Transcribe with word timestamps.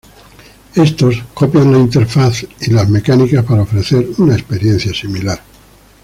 Estos, 0.75 1.25
copian 1.31 1.71
la 1.71 1.77
interfaz 1.77 2.47
y 2.61 2.71
las 2.71 2.89
mecánicas 2.89 3.45
para 3.45 3.61
ofrecer 3.61 4.03
una 4.17 4.33
experiencia 4.33 4.91
similar. 4.95 5.39